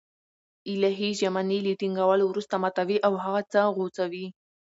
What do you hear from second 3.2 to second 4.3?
هغه څه غوڅوي